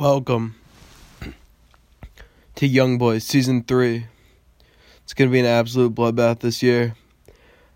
Welcome 0.00 0.54
to 2.54 2.66
Young 2.66 2.96
Boys 2.96 3.22
Season 3.22 3.62
3. 3.62 4.06
It's 5.04 5.12
going 5.12 5.28
to 5.28 5.30
be 5.30 5.40
an 5.40 5.44
absolute 5.44 5.94
bloodbath 5.94 6.38
this 6.38 6.62
year. 6.62 6.94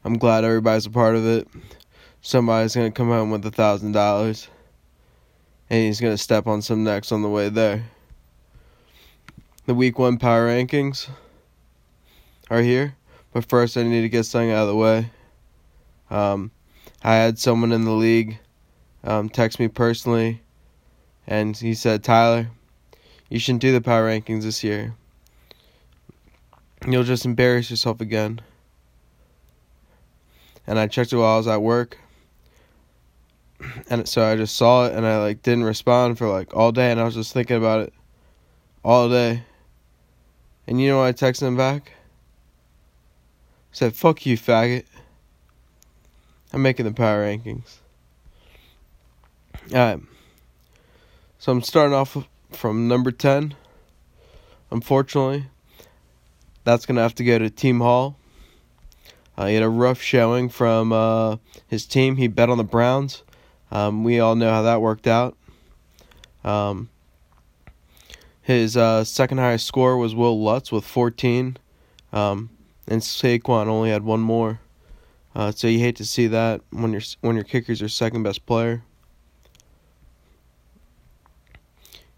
I'm 0.06 0.16
glad 0.16 0.42
everybody's 0.42 0.87
a 0.87 0.91
part 0.91 1.16
of 1.16 1.27
it. 1.27 1.46
Somebody's 2.23 2.74
going 2.74 2.91
to 2.91 2.96
come 2.96 3.09
home 3.09 3.30
with 3.30 3.45
a 3.45 3.50
$1,000 3.50 4.48
and 5.68 5.79
he's 5.79 6.00
going 6.00 6.14
to 6.14 6.16
step 6.16 6.46
on 6.46 6.62
some 6.62 6.82
necks 6.82 7.12
on 7.12 7.20
the 7.20 7.29
way 7.29 7.50
there. 7.50 7.84
The 9.66 9.75
Week 9.75 9.98
1 9.98 10.16
Power 10.16 10.48
Rankings 10.48 11.11
are 12.48 12.62
here, 12.62 12.97
but 13.34 13.45
first 13.45 13.77
I 13.77 13.83
need 13.83 14.00
to 14.00 14.09
get 14.09 14.25
something 14.25 14.50
out 14.50 14.62
of 14.62 14.69
the 14.69 14.77
way. 14.77 15.11
Um, 16.09 16.52
I 17.02 17.16
had 17.16 17.38
someone 17.38 17.72
in 17.72 17.84
the 17.84 17.91
league 17.91 18.38
um, 19.05 19.28
text 19.28 19.61
me 19.61 19.69
personally 19.69 20.41
and 21.27 21.56
he 21.56 21.74
said, 21.74 22.05
Tyler, 22.05 22.48
you 23.28 23.38
shouldn't 23.38 23.62
do 23.62 23.73
the 23.73 23.80
power 23.80 24.09
rankings 24.09 24.42
this 24.42 24.62
year. 24.62 24.95
You'll 26.87 27.05
just 27.05 27.24
embarrass 27.24 27.70
yourself 27.70 28.00
again. 28.00 28.41
And 30.66 30.78
I 30.78 30.87
checked 30.87 31.12
it 31.12 31.16
while 31.16 31.34
I 31.34 31.37
was 31.37 31.48
at 31.48 31.62
work. 31.62 31.98
And 33.88 34.06
so 34.09 34.24
I 34.24 34.37
just 34.37 34.56
saw 34.56 34.87
it 34.87 34.95
and 34.95 35.06
I 35.06 35.19
like 35.19 35.42
didn't 35.42 35.64
respond 35.64 36.19
for 36.19 36.28
like 36.28 36.55
all 36.55 36.73
day 36.73 36.91
and 36.91 37.00
I 37.00 37.05
was 37.05 37.14
just 37.14 37.33
thinking 37.33 37.56
about 37.56 37.80
it 37.80 37.95
all 38.84 39.09
day. 39.09 39.42
And 40.66 40.80
you 40.80 40.88
know 40.88 40.98
what 40.98 41.06
I 41.06 41.12
texted 41.12 41.42
him 41.42 41.56
back? 41.56 41.92
I 43.72 43.77
said, 43.77 43.97
fuck 43.97 44.25
you, 44.27 44.36
faggot. 44.36 44.84
I'm 46.52 46.62
making 46.62 46.86
the 46.86 46.92
power 46.92 47.25
rankings. 47.25 47.78
Alright. 49.72 50.00
So 51.45 51.53
I'm 51.53 51.61
starting 51.61 51.92
off 51.92 52.17
from 52.53 52.89
number 52.89 53.12
10. 53.12 53.55
Unfortunately, 54.70 55.45
that's 56.64 56.86
going 56.86 56.97
to 56.97 57.03
have 57.03 57.14
to 57.17 57.23
go 57.23 57.39
to 57.39 57.51
Team 57.51 57.81
Hall. 57.81 58.17
Uh, 59.36 59.48
he 59.48 59.55
had 59.55 59.62
a 59.62 59.69
rough 59.69 60.01
showing 60.01 60.48
from 60.48 60.91
uh, 60.91 61.36
his 61.69 61.84
team. 61.84 62.17
He 62.17 62.28
bet 62.28 62.48
on 62.48 62.56
the 62.56 62.64
Browns. 62.64 63.25
Um, 63.70 64.05
we 64.05 64.20
all 64.20 64.36
know 64.36 64.51
how 64.51 64.62
that 64.62 64.81
worked 64.81 65.06
out. 65.06 65.36
Um, 66.45 66.89
his 68.41 68.75
uh, 68.75 69.05
second 69.05 69.36
highest 69.36 69.67
score 69.67 69.98
was 69.98 70.14
Wil 70.14 70.42
Lutz 70.42 70.73
with 70.73 70.86
14, 70.86 71.58
um, 72.14 72.48
and 72.89 73.03
Saquon 73.03 73.67
only 73.67 73.91
had 73.91 74.03
one 74.03 74.20
more. 74.20 74.61
Uh, 75.34 75.53
so 75.53 75.67
you 75.67 75.79
hate 75.79 75.97
to 75.97 76.06
see 76.06 76.27
that 76.27 76.62
when 76.70 76.92
your 76.92 77.03
when 77.20 77.34
your 77.34 77.45
kicker's 77.45 77.81
your 77.81 77.91
second 77.91 78.23
best 78.23 78.47
player. 78.47 78.83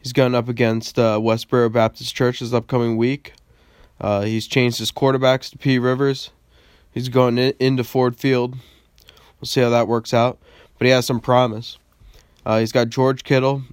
He's 0.06 0.12
going 0.12 0.36
up 0.36 0.48
against 0.48 1.00
uh, 1.00 1.18
Westboro 1.18 1.72
Baptist 1.72 2.14
Church 2.14 2.38
this 2.38 2.52
upcoming 2.52 2.96
week. 2.96 3.32
Uh, 4.00 4.20
he's 4.20 4.46
changed 4.46 4.78
his 4.78 4.92
quarterbacks 4.92 5.50
to 5.50 5.58
P. 5.58 5.80
Rivers. 5.80 6.30
He's 6.92 7.08
going 7.08 7.38
in, 7.38 7.54
into 7.58 7.82
Ford 7.82 8.14
Field. 8.14 8.54
We'll 9.40 9.48
see 9.48 9.62
how 9.62 9.70
that 9.70 9.88
works 9.88 10.14
out. 10.14 10.38
But 10.78 10.84
he 10.84 10.92
has 10.92 11.06
some 11.06 11.18
promise. 11.18 11.78
Uh, 12.44 12.60
he's 12.60 12.70
got 12.70 12.88
George 12.88 13.24
Kittle, 13.24 13.64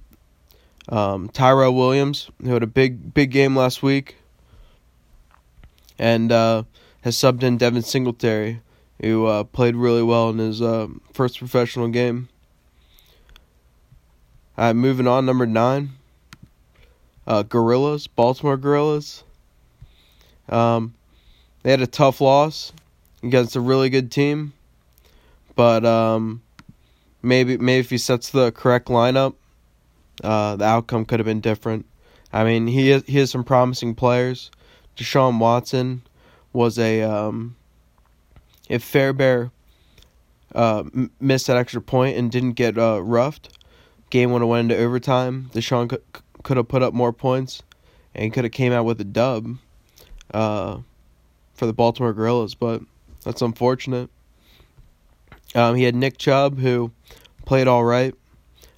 um, 0.88 1.28
Tyrell 1.28 1.72
Williams, 1.72 2.28
who 2.42 2.52
had 2.52 2.64
a 2.64 2.66
big 2.66 3.14
big 3.14 3.30
game 3.30 3.54
last 3.54 3.80
week, 3.80 4.16
and 6.00 6.32
uh, 6.32 6.64
has 7.02 7.16
subbed 7.16 7.44
in 7.44 7.58
Devin 7.58 7.82
Singletary, 7.82 8.60
who 9.00 9.26
uh, 9.26 9.44
played 9.44 9.76
really 9.76 10.02
well 10.02 10.30
in 10.30 10.38
his 10.38 10.60
uh, 10.60 10.88
first 11.12 11.38
professional 11.38 11.86
game. 11.86 12.28
Moving 14.58 15.06
on, 15.06 15.26
number 15.26 15.46
nine 15.46 15.92
uh, 17.26 17.42
Gorillas, 17.42 18.06
Baltimore 18.06 18.56
Gorillas. 18.56 19.24
Um, 20.48 20.94
they 21.62 21.70
had 21.70 21.80
a 21.80 21.86
tough 21.86 22.20
loss 22.20 22.72
against 23.22 23.56
a 23.56 23.60
really 23.60 23.88
good 23.88 24.10
team, 24.10 24.52
but 25.56 25.84
um, 25.84 26.42
maybe 27.22 27.56
maybe 27.56 27.80
if 27.80 27.90
he 27.90 27.98
sets 27.98 28.30
the 28.30 28.52
correct 28.52 28.88
lineup, 28.88 29.34
uh, 30.22 30.56
the 30.56 30.64
outcome 30.64 31.04
could 31.04 31.18
have 31.18 31.26
been 31.26 31.40
different. 31.40 31.86
I 32.32 32.44
mean, 32.44 32.66
he 32.66 32.88
has, 32.88 33.04
he 33.06 33.18
has 33.18 33.30
some 33.30 33.44
promising 33.44 33.94
players. 33.94 34.50
Deshaun 34.96 35.38
Watson 35.38 36.02
was 36.52 36.78
a 36.78 37.02
um, 37.02 37.56
if 38.68 38.82
Fairbairn 38.82 39.50
uh, 40.54 40.84
missed 41.20 41.46
that 41.46 41.56
extra 41.56 41.80
point 41.80 42.16
and 42.16 42.30
didn't 42.30 42.52
get 42.52 42.78
uh, 42.78 43.02
roughed, 43.02 43.58
game 44.10 44.32
would 44.32 44.42
have 44.42 44.48
went 44.48 44.70
into 44.70 44.82
overtime. 44.82 45.50
Deshaun 45.52 45.88
could, 45.88 46.02
could 46.44 46.56
have 46.56 46.68
put 46.68 46.82
up 46.82 46.94
more 46.94 47.12
points 47.12 47.64
and 48.14 48.32
could 48.32 48.44
have 48.44 48.52
came 48.52 48.72
out 48.72 48.84
with 48.84 49.00
a 49.00 49.04
dub 49.04 49.56
uh, 50.32 50.78
for 51.54 51.66
the 51.66 51.72
Baltimore 51.72 52.12
Gorillas, 52.12 52.54
but 52.54 52.82
that's 53.24 53.42
unfortunate. 53.42 54.08
Um, 55.56 55.74
he 55.74 55.82
had 55.82 55.96
Nick 55.96 56.18
Chubb, 56.18 56.58
who 56.58 56.92
played 57.44 57.66
all 57.66 57.84
right. 57.84 58.14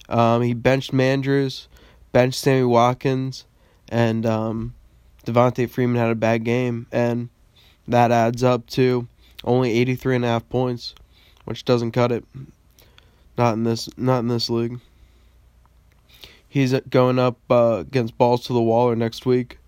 Um, 0.09 0.41
he 0.41 0.53
benched 0.53 0.91
Mandrews, 0.91 1.67
benched 2.11 2.39
Sammy 2.39 2.63
Watkins, 2.63 3.45
and 3.89 4.25
um, 4.25 4.73
Devonta 5.25 5.69
Freeman 5.69 5.97
had 5.97 6.09
a 6.09 6.15
bad 6.15 6.43
game, 6.43 6.87
and 6.91 7.29
that 7.87 8.11
adds 8.11 8.43
up 8.43 8.65
to 8.67 9.07
only 9.43 9.71
83 9.71 10.17
and 10.17 10.25
a 10.25 10.29
half 10.29 10.49
points, 10.49 10.95
which 11.45 11.65
doesn't 11.65 11.91
cut 11.91 12.11
it. 12.11 12.23
Not 13.37 13.53
in 13.53 13.63
this 13.63 13.87
not 13.97 14.19
in 14.19 14.29
this 14.29 14.49
league. 14.49 14.79
He's 16.49 16.73
going 16.89 17.19
up 17.19 17.37
uh, 17.49 17.77
against 17.79 18.17
Balls 18.17 18.45
to 18.45 18.53
the 18.53 18.61
Waller 18.61 18.95
next 18.95 19.25
week. 19.25 19.59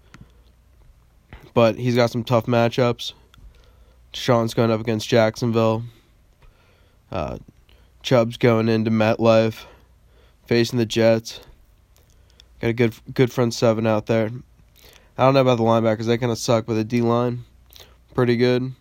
But 1.54 1.76
he's 1.76 1.96
got 1.96 2.10
some 2.10 2.24
tough 2.24 2.46
matchups. 2.46 3.14
Sean's 4.14 4.54
going 4.54 4.72
up 4.72 4.80
against 4.80 5.08
Jacksonville. 5.08 5.84
Uh, 7.12 7.38
Chubb's 8.02 8.38
going 8.38 8.70
into 8.70 8.92
MetLife, 8.92 9.66
facing 10.46 10.80
the 10.80 10.86
Jets. 10.86 11.42
Got 12.62 12.70
a 12.70 12.74
good 12.74 12.96
good 13.14 13.32
front 13.32 13.54
seven 13.54 13.88
out 13.88 14.06
there. 14.06 14.32
I 15.18 15.24
don't 15.24 15.34
know 15.34 15.42
about 15.42 15.58
the 15.58 15.64
linebackers; 15.64 16.06
they 16.06 16.18
kind 16.18 16.32
of 16.32 16.38
suck, 16.38 16.66
but 16.66 16.76
the 16.76 16.84
D 16.84 17.02
line, 17.02 17.46
pretty 18.14 18.38
good. 18.38 18.74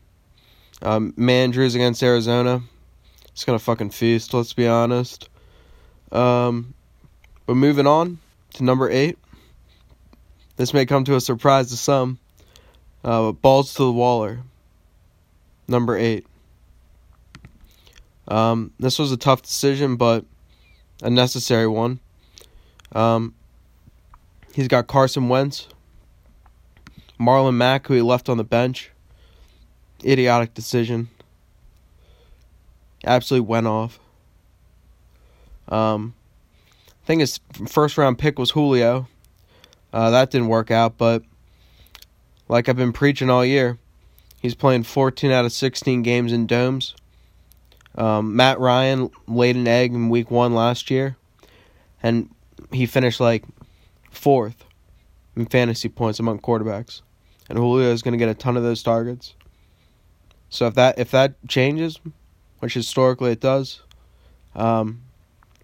Um, 0.82 1.12
Mandrews 1.12 1.75
against 1.75 2.03
Arizona. 2.03 2.62
It's 3.32 3.44
gonna 3.44 3.58
fucking 3.58 3.91
feast. 3.91 4.34
Let's 4.34 4.53
be 4.53 4.66
honest. 4.66 5.28
Um, 6.12 6.75
but 7.48 7.56
moving 7.56 7.86
on 7.86 8.19
to 8.53 8.62
number 8.62 8.91
eight. 8.91 9.16
This 10.56 10.75
may 10.75 10.84
come 10.84 11.04
to 11.04 11.14
a 11.14 11.20
surprise 11.20 11.70
to 11.70 11.78
some. 11.78 12.19
Uh, 13.03 13.32
balls 13.32 13.72
to 13.72 13.84
the 13.84 13.92
Waller. 13.92 14.41
Number 15.66 15.97
eight. 15.97 16.26
Um, 18.28 18.75
this 18.78 18.98
was 18.98 19.12
a 19.12 19.16
tough 19.16 19.41
decision, 19.41 19.97
but 19.97 20.26
a 21.03 21.08
necessary 21.08 21.66
one. 21.66 22.00
Um, 22.92 23.34
he's 24.53 24.69
got 24.69 24.87
Carson 24.87 25.31
Wentz, 25.31 25.69
Marlon 27.19 27.54
Mack, 27.54 27.87
who 27.87 27.94
he 27.94 28.03
left 28.03 28.28
on 28.28 28.37
the 28.37 28.44
bench. 28.44 28.91
Idiotic 30.04 30.53
decision. 30.53 31.08
Absolutely 33.06 33.48
went 33.48 33.66
off. 33.66 33.98
Um, 35.69 36.12
think 37.08 37.20
his 37.22 37.41
first 37.66 37.96
round 37.96 38.19
pick 38.19 38.38
was 38.38 38.50
Julio. 38.50 39.08
Uh, 39.94 40.10
that 40.10 40.30
didn't 40.30 40.48
work 40.48 40.70
out, 40.70 40.98
but 40.98 41.22
like 42.49 42.69
I've 42.69 42.76
been 42.76 42.93
preaching 42.93 43.31
all 43.31 43.43
year, 43.43 43.78
he's 44.43 44.55
playing 44.55 44.82
14 44.82 45.31
out 45.31 45.46
of 45.46 45.52
16 45.52 46.02
games 46.02 46.34
in 46.34 46.46
domes. 46.46 46.94
Um, 47.94 48.37
Matt 48.37 48.60
Ryan 48.60 49.10
laid 49.26 49.56
an 49.56 49.66
egg 49.66 49.94
in 49.94 50.10
week 50.10 50.31
one 50.31 50.55
last 50.55 50.90
year, 50.90 51.16
and 52.02 52.28
he 52.72 52.84
finished 52.84 53.20
like 53.20 53.43
fourth 54.10 54.66
in 55.34 55.46
fantasy 55.46 55.88
points 55.88 56.20
among 56.20 56.40
quarterbacks. 56.40 57.00
And 57.49 57.58
Julio 57.58 57.90
is 57.90 58.02
going 58.02 58.12
to 58.12 58.19
get 58.19 58.28
a 58.28 58.34
ton 58.34 58.58
of 58.58 58.62
those 58.62 58.82
targets. 58.82 59.32
So 60.50 60.66
if 60.66 60.75
that 60.75 60.99
if 60.99 61.10
that 61.12 61.37
changes, 61.49 62.00
which 62.58 62.75
historically 62.75 63.32
it 63.32 63.40
does, 63.40 63.81
um, 64.55 65.00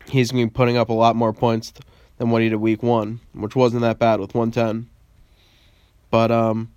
he's 0.09 0.31
going 0.31 0.45
to 0.45 0.51
be 0.51 0.55
putting 0.55 0.77
up 0.77 0.89
a 0.89 0.95
lot 0.95 1.17
more 1.17 1.33
points 1.33 1.73
than 2.19 2.31
what 2.31 2.43
he 2.43 2.49
did 2.49 2.57
week 2.57 2.83
one, 2.83 3.21
which 3.33 3.57
wasn't 3.57 3.83
that 3.83 3.99
bad 3.99 4.21
with 4.21 4.35
110. 4.35 4.89
But, 6.11 6.31
um, 6.31 6.71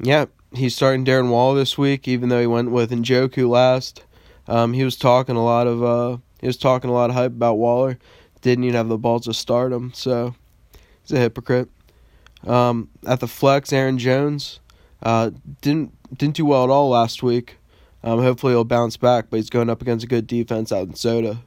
yeah, 0.00 0.26
he's 0.52 0.74
starting 0.74 1.04
Darren 1.04 1.30
Waller 1.30 1.58
this 1.58 1.76
week, 1.76 2.08
even 2.08 2.28
though 2.28 2.40
he 2.40 2.46
went 2.46 2.70
with 2.70 2.90
Njoku 2.90 3.48
last. 3.48 4.02
Um, 4.48 4.72
he 4.72 4.84
was 4.84 4.96
talking 4.96 5.36
a 5.36 5.44
lot 5.44 5.66
of, 5.66 5.82
uh, 5.82 6.16
he 6.40 6.46
was 6.46 6.56
talking 6.56 6.90
a 6.90 6.92
lot 6.92 7.10
of 7.10 7.16
hype 7.16 7.32
about 7.32 7.54
Waller. 7.54 7.98
Didn't 8.40 8.64
even 8.64 8.76
have 8.76 8.88
the 8.88 8.98
balls 8.98 9.26
to 9.26 9.34
start 9.34 9.72
him, 9.72 9.92
so 9.94 10.34
he's 11.02 11.12
a 11.12 11.20
hypocrite. 11.20 11.68
Um, 12.44 12.88
at 13.06 13.20
the 13.20 13.28
flex, 13.28 13.72
Aaron 13.72 13.98
Jones 13.98 14.58
uh, 15.02 15.30
didn't 15.60 15.92
didn't 16.16 16.36
do 16.36 16.44
well 16.44 16.64
at 16.64 16.70
all 16.70 16.88
last 16.88 17.22
week. 17.22 17.58
Um, 18.04 18.20
hopefully 18.20 18.52
he'll 18.52 18.64
bounce 18.64 18.96
back, 18.96 19.26
but 19.30 19.36
he's 19.36 19.50
going 19.50 19.70
up 19.70 19.80
against 19.80 20.04
a 20.04 20.08
good 20.08 20.26
defense 20.26 20.72
out 20.72 20.88
in 20.88 20.94
Soda. 20.94 21.38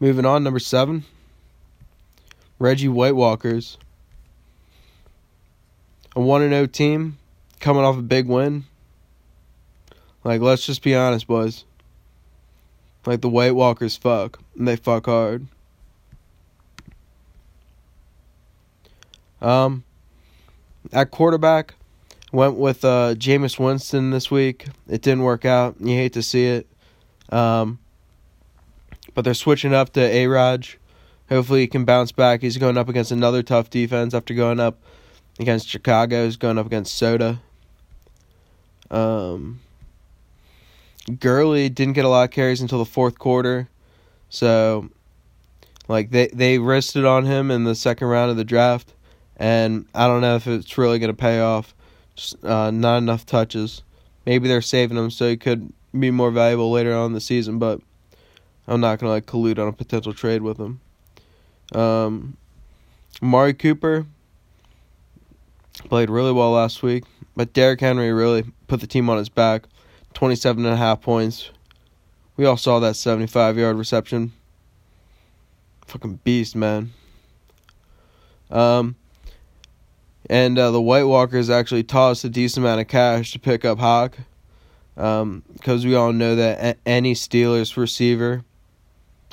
Moving 0.00 0.24
on, 0.24 0.44
number 0.44 0.60
seven. 0.60 1.04
Reggie 2.58 2.88
White 2.88 3.16
Walkers. 3.16 3.78
A 6.14 6.20
1 6.20 6.48
0 6.48 6.66
team 6.66 7.18
coming 7.60 7.84
off 7.84 7.98
a 7.98 8.02
big 8.02 8.26
win. 8.26 8.64
Like, 10.24 10.40
let's 10.40 10.66
just 10.66 10.82
be 10.82 10.94
honest, 10.94 11.26
boys. 11.26 11.64
Like, 13.06 13.20
the 13.20 13.28
White 13.28 13.54
Walkers 13.54 13.96
fuck, 13.96 14.40
and 14.56 14.66
they 14.66 14.76
fuck 14.76 15.06
hard. 15.06 15.46
Um, 19.40 19.84
at 20.92 21.10
quarterback, 21.10 21.74
went 22.32 22.56
with 22.56 22.84
uh, 22.84 23.14
Jameis 23.14 23.58
Winston 23.58 24.10
this 24.10 24.30
week. 24.30 24.66
It 24.88 25.02
didn't 25.02 25.22
work 25.22 25.44
out. 25.44 25.76
You 25.80 25.94
hate 25.94 26.14
to 26.14 26.22
see 26.22 26.46
it. 26.46 26.66
Um, 27.30 27.78
but 29.18 29.24
they're 29.24 29.34
switching 29.34 29.74
up 29.74 29.92
to 29.94 30.00
A 30.00 30.28
Raj. 30.28 30.78
Hopefully, 31.28 31.62
he 31.62 31.66
can 31.66 31.84
bounce 31.84 32.12
back. 32.12 32.40
He's 32.40 32.56
going 32.56 32.78
up 32.78 32.88
against 32.88 33.10
another 33.10 33.42
tough 33.42 33.68
defense 33.68 34.14
after 34.14 34.32
going 34.32 34.60
up 34.60 34.78
against 35.40 35.66
Chicago. 35.66 36.24
He's 36.24 36.36
going 36.36 36.56
up 36.56 36.66
against 36.66 36.94
Soda. 36.94 37.40
Um, 38.92 39.58
Gurley 41.18 41.68
didn't 41.68 41.94
get 41.94 42.04
a 42.04 42.08
lot 42.08 42.28
of 42.28 42.30
carries 42.30 42.60
until 42.60 42.78
the 42.78 42.84
fourth 42.84 43.18
quarter, 43.18 43.68
so 44.30 44.88
like 45.88 46.12
they 46.12 46.28
they 46.28 46.60
rested 46.60 47.04
on 47.04 47.24
him 47.24 47.50
in 47.50 47.64
the 47.64 47.74
second 47.74 48.06
round 48.06 48.30
of 48.30 48.36
the 48.36 48.44
draft, 48.44 48.94
and 49.36 49.86
I 49.96 50.06
don't 50.06 50.20
know 50.20 50.36
if 50.36 50.46
it's 50.46 50.78
really 50.78 51.00
going 51.00 51.10
to 51.10 51.20
pay 51.20 51.40
off. 51.40 51.74
Just, 52.14 52.44
uh, 52.44 52.70
not 52.70 52.98
enough 52.98 53.26
touches. 53.26 53.82
Maybe 54.26 54.46
they're 54.46 54.62
saving 54.62 54.96
him 54.96 55.10
so 55.10 55.28
he 55.28 55.36
could 55.36 55.72
be 55.98 56.12
more 56.12 56.30
valuable 56.30 56.70
later 56.70 56.94
on 56.94 57.06
in 57.06 57.12
the 57.14 57.20
season, 57.20 57.58
but 57.58 57.80
I'm 58.68 58.80
not 58.80 58.98
to 59.00 59.08
like 59.08 59.26
collude 59.26 59.58
on 59.58 59.66
a 59.66 59.72
potential 59.72 60.12
trade 60.12 60.42
with 60.42 60.58
him. 60.58 60.80
Um, 61.74 62.36
Amari 63.22 63.54
Cooper 63.54 64.06
played 65.88 66.10
really 66.10 66.32
well 66.32 66.52
last 66.52 66.82
week, 66.82 67.04
but 67.34 67.54
Derrick 67.54 67.80
Henry 67.80 68.12
really 68.12 68.44
put 68.66 68.80
the 68.80 68.86
team 68.86 69.08
on 69.08 69.16
his 69.16 69.30
back. 69.30 69.64
27 70.14 70.64
and 70.64 70.74
a 70.74 70.76
half 70.76 71.00
points. 71.00 71.50
We 72.36 72.44
all 72.44 72.56
saw 72.56 72.78
that 72.80 72.96
75 72.96 73.56
yard 73.56 73.76
reception. 73.76 74.32
Fucking 75.86 76.20
beast, 76.22 76.54
man. 76.54 76.92
Um, 78.50 78.96
and 80.28 80.58
uh, 80.58 80.70
the 80.70 80.80
White 80.80 81.04
Walkers 81.04 81.48
actually 81.48 81.84
tossed 81.84 82.24
a 82.24 82.28
decent 82.28 82.64
amount 82.64 82.80
of 82.80 82.88
cash 82.88 83.32
to 83.32 83.38
pick 83.38 83.64
up 83.64 83.78
Hawk. 83.78 84.18
Um, 84.96 85.44
because 85.52 85.86
we 85.86 85.94
all 85.94 86.12
know 86.12 86.34
that 86.34 86.78
any 86.84 87.14
Steelers 87.14 87.76
receiver, 87.76 88.44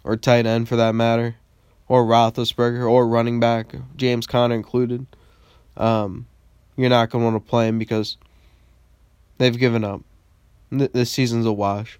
or 0.05 0.15
tight 0.15 0.45
end 0.45 0.69
for 0.69 0.77
that 0.77 0.95
matter, 0.95 1.35
or 1.89 2.05
Roethlisberger, 2.05 2.89
or 2.89 3.07
running 3.07 3.39
back, 3.39 3.73
James 3.97 4.25
Conner 4.25 4.55
included, 4.55 5.05
um, 5.75 6.27
you're 6.77 6.89
not 6.89 7.09
going 7.09 7.23
to 7.23 7.31
want 7.31 7.43
to 7.43 7.49
play 7.49 7.67
him 7.67 7.77
because 7.77 8.17
they've 9.37 9.57
given 9.57 9.83
up. 9.83 10.01
This 10.71 11.11
season's 11.11 11.45
a 11.45 11.51
wash. 11.51 11.99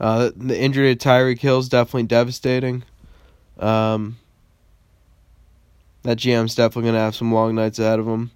Uh, 0.00 0.30
the 0.36 0.58
injury 0.58 0.94
to 0.94 1.08
Tyreek 1.08 1.40
Hill 1.40 1.58
is 1.58 1.68
definitely 1.68 2.04
devastating. 2.04 2.84
Um, 3.58 4.16
that 6.02 6.18
GM's 6.18 6.54
definitely 6.54 6.90
gonna 6.90 7.02
have 7.02 7.14
some 7.14 7.32
long 7.32 7.54
nights 7.54 7.78
ahead 7.78 7.98
of 7.98 8.06
him, 8.06 8.30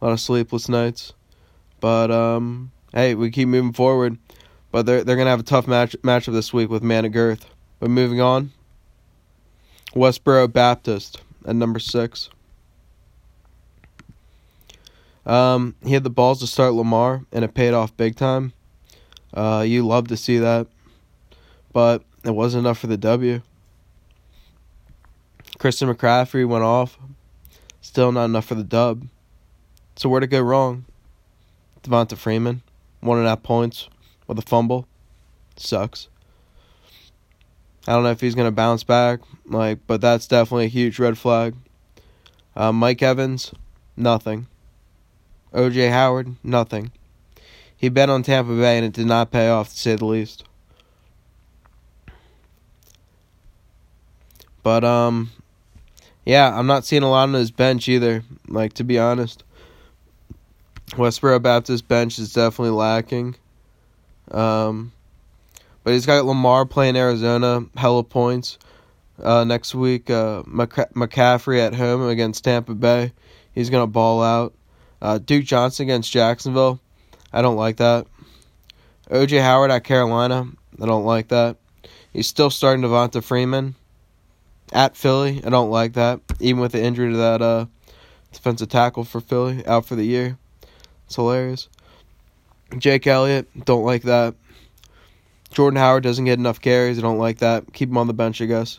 a 0.00 0.06
lot 0.06 0.12
of 0.12 0.20
sleepless 0.20 0.68
nights. 0.68 1.12
But 1.80 2.10
um, 2.10 2.72
hey, 2.92 3.14
we 3.14 3.30
keep 3.30 3.48
moving 3.48 3.72
forward. 3.72 4.18
But 4.76 4.84
they're 4.84 5.02
they're 5.02 5.16
gonna 5.16 5.30
have 5.30 5.40
a 5.40 5.42
tough 5.42 5.66
match 5.66 5.96
matchup 6.02 6.34
this 6.34 6.52
week 6.52 6.68
with 6.68 6.82
Manna 6.82 7.08
But 7.08 7.88
moving 7.88 8.20
on, 8.20 8.52
Westboro 9.94 10.52
Baptist 10.52 11.22
at 11.46 11.56
number 11.56 11.78
six. 11.78 12.28
Um, 15.24 15.76
he 15.82 15.94
had 15.94 16.04
the 16.04 16.10
balls 16.10 16.40
to 16.40 16.46
start 16.46 16.74
Lamar, 16.74 17.24
and 17.32 17.42
it 17.42 17.54
paid 17.54 17.72
off 17.72 17.96
big 17.96 18.16
time. 18.16 18.52
Uh, 19.32 19.64
you 19.66 19.86
love 19.86 20.08
to 20.08 20.16
see 20.18 20.36
that, 20.40 20.66
but 21.72 22.02
it 22.22 22.34
wasn't 22.34 22.66
enough 22.66 22.76
for 22.76 22.86
the 22.86 22.98
W. 22.98 23.40
Christian 25.56 25.88
McCaffrey 25.88 26.46
went 26.46 26.64
off, 26.64 26.98
still 27.80 28.12
not 28.12 28.26
enough 28.26 28.44
for 28.44 28.56
the 28.56 28.62
dub. 28.62 29.06
So 29.96 30.10
where'd 30.10 30.24
it 30.24 30.26
go 30.26 30.42
wrong? 30.42 30.84
Devonta 31.82 32.18
Freeman, 32.18 32.60
one 33.00 33.16
and 33.16 33.26
a 33.26 33.30
half 33.30 33.42
points 33.42 33.88
with 34.26 34.38
a 34.38 34.42
fumble, 34.42 34.86
sucks. 35.56 36.08
I 37.86 37.92
don't 37.92 38.02
know 38.02 38.10
if 38.10 38.20
he's 38.20 38.34
gonna 38.34 38.50
bounce 38.50 38.82
back, 38.82 39.20
like, 39.46 39.78
but 39.86 40.00
that's 40.00 40.26
definitely 40.26 40.66
a 40.66 40.68
huge 40.68 40.98
red 40.98 41.16
flag. 41.16 41.54
Uh, 42.56 42.72
Mike 42.72 43.02
Evans, 43.02 43.52
nothing. 43.96 44.46
OJ 45.52 45.90
Howard, 45.90 46.34
nothing. 46.42 46.90
He 47.76 47.88
bet 47.88 48.10
on 48.10 48.22
Tampa 48.22 48.54
Bay 48.54 48.76
and 48.76 48.86
it 48.86 48.92
did 48.92 49.06
not 49.06 49.30
pay 49.30 49.48
off 49.48 49.70
to 49.70 49.78
say 49.78 49.94
the 49.96 50.06
least. 50.06 50.44
But 54.62 54.84
um 54.84 55.30
yeah, 56.24 56.58
I'm 56.58 56.66
not 56.66 56.84
seeing 56.84 57.04
a 57.04 57.10
lot 57.10 57.28
on 57.28 57.34
his 57.34 57.50
bench 57.50 57.88
either, 57.88 58.24
like 58.48 58.72
to 58.74 58.84
be 58.84 58.98
honest. 58.98 59.44
Westboro 60.90 61.40
Baptist 61.40 61.86
bench 61.86 62.18
is 62.18 62.32
definitely 62.32 62.76
lacking. 62.76 63.36
Um 64.30 64.92
but 65.86 65.92
he's 65.92 66.04
got 66.04 66.24
Lamar 66.24 66.66
playing 66.66 66.96
Arizona, 66.96 67.64
hella 67.76 68.02
points. 68.02 68.58
Uh, 69.22 69.44
next 69.44 69.72
week, 69.72 70.10
uh, 70.10 70.42
McCaffrey 70.42 71.60
at 71.60 71.74
home 71.74 72.08
against 72.08 72.42
Tampa 72.42 72.74
Bay. 72.74 73.12
He's 73.52 73.70
going 73.70 73.84
to 73.84 73.86
ball 73.86 74.20
out. 74.20 74.52
Uh, 75.00 75.18
Duke 75.18 75.44
Johnson 75.44 75.84
against 75.84 76.10
Jacksonville. 76.10 76.80
I 77.32 77.40
don't 77.40 77.54
like 77.54 77.76
that. 77.76 78.08
OJ 79.10 79.40
Howard 79.40 79.70
at 79.70 79.84
Carolina. 79.84 80.48
I 80.82 80.86
don't 80.86 81.04
like 81.04 81.28
that. 81.28 81.56
He's 82.12 82.26
still 82.26 82.50
starting 82.50 82.84
Devonta 82.84 83.22
Freeman 83.22 83.76
at 84.72 84.96
Philly. 84.96 85.40
I 85.44 85.50
don't 85.50 85.70
like 85.70 85.92
that. 85.92 86.20
Even 86.40 86.60
with 86.60 86.72
the 86.72 86.82
injury 86.82 87.12
to 87.12 87.16
that 87.18 87.42
uh, 87.42 87.66
defensive 88.32 88.70
tackle 88.70 89.04
for 89.04 89.20
Philly 89.20 89.64
out 89.66 89.86
for 89.86 89.94
the 89.94 90.04
year. 90.04 90.36
It's 91.06 91.14
hilarious. 91.14 91.68
Jake 92.78 93.06
Elliott, 93.06 93.48
don't 93.64 93.84
like 93.84 94.02
that. 94.02 94.34
Jordan 95.52 95.78
Howard 95.78 96.02
doesn't 96.02 96.24
get 96.24 96.38
enough 96.38 96.60
carries. 96.60 96.98
I 96.98 97.02
don't 97.02 97.18
like 97.18 97.38
that. 97.38 97.72
Keep 97.72 97.90
him 97.90 97.98
on 97.98 98.06
the 98.06 98.14
bench, 98.14 98.42
I 98.42 98.46
guess. 98.46 98.78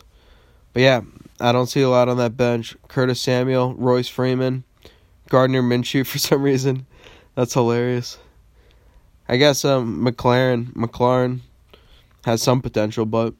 But 0.72 0.82
yeah, 0.82 1.00
I 1.40 1.52
don't 1.52 1.66
see 1.66 1.80
a 1.80 1.88
lot 1.88 2.08
on 2.08 2.18
that 2.18 2.36
bench. 2.36 2.76
Curtis 2.88 3.20
Samuel, 3.20 3.74
Royce 3.74 4.08
Freeman, 4.08 4.64
Gardner 5.28 5.62
Minshew 5.62 6.06
for 6.06 6.18
some 6.18 6.42
reason. 6.42 6.86
That's 7.34 7.54
hilarious. 7.54 8.18
I 9.28 9.36
guess 9.36 9.64
um 9.64 10.04
McLaurin 10.04 10.72
McLaurin 10.72 11.40
has 12.24 12.42
some 12.42 12.60
potential, 12.62 13.06
but 13.06 13.34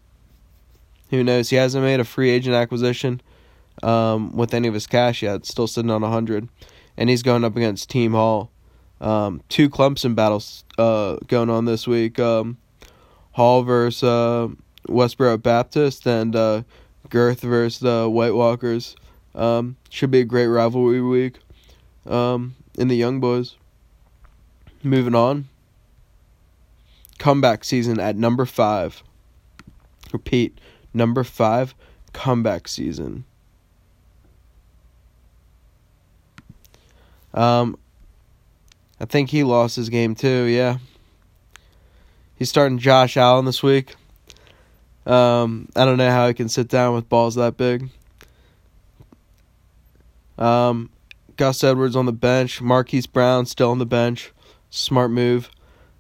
who 1.11 1.25
knows? 1.25 1.51
He 1.51 1.57
hasn't 1.57 1.85
made 1.85 2.01
a 2.01 2.05
free 2.05 2.31
agent 2.31 2.55
acquisition 2.55 3.21
um, 3.83 4.37
with 4.37 4.53
any 4.53 4.69
of 4.69 4.75
his 4.75 4.87
cash 4.87 5.23
yet. 5.23 5.47
Still 5.47 5.67
sitting 5.67 5.91
on 5.91 6.03
hundred, 6.03 6.49
and 6.97 7.09
he's 7.09 7.23
going 7.23 7.45
up 7.45 7.57
against 7.57 7.91
Team 7.91 8.13
Hall. 8.13 8.51
Um, 9.01 9.43
two 9.49 9.71
Clemson 9.71 10.15
battles 10.15 10.65
uh, 10.77 11.17
going 11.27 11.51
on 11.51 11.65
this 11.65 11.87
week. 11.87 12.19
Um, 12.19 12.59
Hall 13.33 13.63
versus 13.63 14.03
uh, 14.03 14.49
Westboro 14.89 15.41
Baptist 15.41 16.07
and 16.07 16.35
uh, 16.35 16.63
Girth 17.09 17.41
versus 17.41 17.81
the 17.81 18.09
White 18.09 18.35
Walkers. 18.35 18.97
Um, 19.35 19.77
should 19.91 20.11
be 20.11 20.21
a 20.21 20.25
great 20.25 20.49
rivalry 20.49 21.01
week 21.01 21.39
um, 22.07 22.57
in 22.77 22.89
the 22.89 22.97
Young 22.97 23.21
Boys. 23.21 23.57
Moving 24.83 25.15
on. 25.15 25.49
Comeback 27.19 27.65
season 27.65 28.01
at 28.01 28.17
number 28.17 28.45
five. 28.45 29.03
Repeat, 30.13 30.59
number 30.95 31.23
five, 31.25 31.75
comeback 32.13 32.67
season. 32.69 33.25
Um, 37.35 37.77
I 39.01 39.05
think 39.05 39.31
he 39.31 39.45
lost 39.45 39.77
his 39.77 39.89
game 39.89 40.15
too. 40.15 40.45
Yeah, 40.45 40.79
he's 42.37 42.49
starting 42.49 42.79
Josh 42.79 43.17
Allen 43.17 43.45
this 43.45 43.63
week. 43.63 43.95
Um, 45.07 45.69
I 45.75 45.85
don't 45.85 45.97
know 45.97 46.11
how 46.11 46.29
he 46.29 46.35
can 46.35 46.49
sit 46.49 46.69
down 46.69 46.95
with 46.95 47.09
balls 47.09 47.37
that 47.37 47.57
big. 47.57 47.89
Um, 50.37 50.91
Gus 51.37 51.65
Edwards 51.65 51.97
on 51.97 52.07
the 52.07 52.13
bench. 52.13 52.61
Marquise 52.61 53.07
Brown 53.07 53.47
still 53.47 53.71
on 53.71 53.79
the 53.79 53.87
bench. 53.87 54.33
Smart 54.71 55.11
move. 55.11 55.51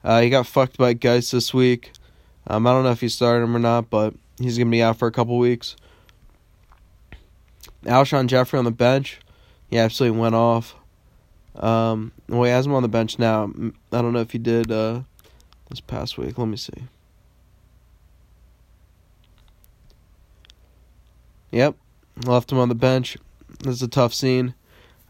Uh, 0.04 0.20
he 0.20 0.30
got 0.30 0.46
fucked 0.46 0.76
by 0.76 0.92
Geis 0.92 1.30
this 1.30 1.54
week. 1.54 1.92
Um, 2.46 2.66
I 2.66 2.72
don't 2.72 2.84
know 2.84 2.90
if 2.90 3.00
he 3.00 3.08
started 3.08 3.44
him 3.44 3.56
or 3.56 3.60
not, 3.60 3.90
but 3.90 4.14
he's 4.38 4.58
gonna 4.58 4.70
be 4.70 4.82
out 4.82 4.96
for 4.96 5.08
a 5.08 5.12
couple 5.12 5.38
weeks. 5.38 5.76
Alshon 7.84 8.26
Jeffery 8.26 8.58
on 8.58 8.64
the 8.64 8.70
bench. 8.70 9.20
He 9.70 9.78
absolutely 9.78 10.18
went 10.18 10.34
off. 10.34 10.74
Um, 11.58 12.12
well, 12.28 12.44
he 12.44 12.50
has 12.50 12.66
him 12.66 12.74
on 12.74 12.82
the 12.82 12.88
bench 12.88 13.18
now. 13.18 13.50
I 13.92 14.00
don't 14.00 14.12
know 14.12 14.20
if 14.20 14.30
he 14.30 14.38
did 14.38 14.70
uh, 14.70 15.02
this 15.68 15.80
past 15.80 16.16
week. 16.16 16.38
Let 16.38 16.48
me 16.48 16.56
see. 16.56 16.84
Yep, 21.50 21.76
left 22.26 22.52
him 22.52 22.58
on 22.58 22.68
the 22.68 22.74
bench. 22.74 23.16
This 23.60 23.76
is 23.76 23.82
a 23.82 23.88
tough 23.88 24.14
scene. 24.14 24.54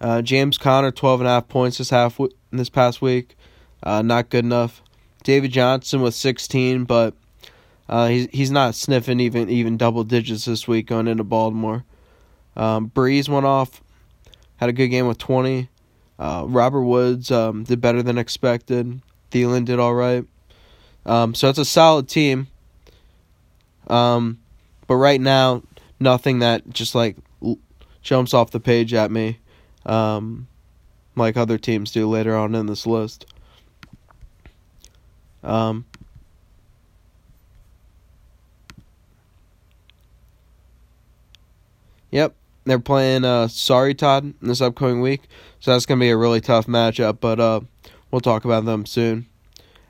Uh, 0.00 0.22
James 0.22 0.56
Conner, 0.56 0.92
12 0.92 1.20
and 1.20 1.28
a 1.28 1.32
half 1.32 1.48
points 1.48 1.78
this 1.78 1.90
half 1.90 2.18
w- 2.18 2.34
this 2.52 2.68
past 2.68 3.02
week. 3.02 3.36
Uh, 3.82 4.02
not 4.02 4.30
good 4.30 4.44
enough. 4.44 4.82
David 5.24 5.50
Johnson 5.50 6.00
with 6.00 6.14
16, 6.14 6.84
but 6.84 7.14
uh, 7.88 8.06
he's 8.08 8.28
he's 8.32 8.50
not 8.50 8.74
sniffing 8.74 9.18
even 9.18 9.48
even 9.48 9.76
double 9.76 10.04
digits 10.04 10.44
this 10.44 10.68
week 10.68 10.86
going 10.86 11.08
into 11.08 11.24
Baltimore. 11.24 11.84
Um, 12.56 12.90
Brees 12.90 13.28
went 13.28 13.46
off, 13.46 13.82
had 14.56 14.68
a 14.68 14.72
good 14.72 14.88
game 14.88 15.06
with 15.06 15.18
20. 15.18 15.68
Uh, 16.18 16.44
Robert 16.46 16.82
Woods 16.82 17.30
um, 17.30 17.64
did 17.64 17.80
better 17.80 18.02
than 18.02 18.18
expected. 18.18 19.00
Thielen 19.30 19.64
did 19.64 19.78
all 19.78 19.94
right. 19.94 20.24
Um, 21.06 21.34
so 21.34 21.48
it's 21.48 21.58
a 21.58 21.64
solid 21.64 22.08
team. 22.08 22.48
Um, 23.86 24.38
but 24.86 24.96
right 24.96 25.20
now, 25.20 25.62
nothing 26.00 26.40
that 26.40 26.68
just 26.70 26.94
like 26.94 27.16
jumps 28.02 28.34
off 28.34 28.50
the 28.50 28.60
page 28.60 28.92
at 28.94 29.10
me, 29.10 29.38
um, 29.86 30.48
like 31.16 31.36
other 31.36 31.58
teams 31.58 31.92
do 31.92 32.08
later 32.08 32.36
on 32.36 32.54
in 32.54 32.66
this 32.66 32.86
list. 32.86 33.26
Um, 35.42 35.86
yep, 42.10 42.34
they're 42.68 42.78
playing 42.78 43.24
uh, 43.24 43.48
Sorry 43.48 43.94
Todd 43.94 44.24
in 44.24 44.48
this 44.48 44.60
upcoming 44.60 45.00
week, 45.00 45.22
so 45.60 45.72
that's 45.72 45.86
gonna 45.86 46.00
be 46.00 46.10
a 46.10 46.16
really 46.16 46.40
tough 46.40 46.66
matchup. 46.66 47.18
But 47.20 47.40
uh, 47.40 47.60
we'll 48.10 48.20
talk 48.20 48.44
about 48.44 48.64
them 48.64 48.86
soon. 48.86 49.26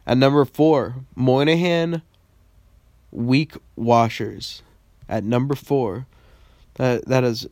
At 0.06 0.16
number 0.18 0.44
four, 0.44 0.96
Moynihan 1.14 2.02
Weak 3.10 3.54
Washers. 3.76 4.62
At 5.08 5.24
number 5.24 5.54
four, 5.54 6.06
that 6.74 7.06
that 7.06 7.24
is 7.24 7.46